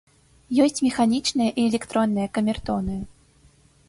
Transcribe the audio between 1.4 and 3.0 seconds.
і электронныя камертоны.